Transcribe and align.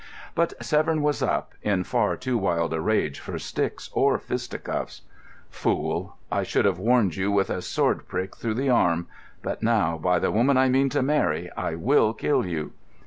But 0.33 0.53
Severn 0.65 1.03
was 1.03 1.21
up, 1.21 1.53
in 1.61 1.83
far 1.83 2.17
too 2.17 2.35
wild 2.35 2.73
a 2.73 2.81
rage 2.81 3.19
for 3.19 3.37
sticks 3.37 3.91
or 3.93 4.17
fisticuffs. 4.17 5.03
"Fool, 5.51 6.17
I 6.31 6.41
should 6.41 6.65
have 6.65 6.79
warned 6.79 7.15
you 7.17 7.29
with 7.31 7.51
a 7.51 7.61
sword 7.61 8.07
prick 8.07 8.35
through 8.35 8.55
the 8.55 8.71
arm, 8.71 9.05
but 9.43 9.61
now, 9.61 9.99
by 9.99 10.17
the 10.17 10.31
woman 10.31 10.57
I 10.57 10.69
mean 10.69 10.89
to 10.89 11.03
marry, 11.03 11.51
I 11.55 11.75
will 11.75 12.15
kill 12.15 12.47
you." 12.47 12.71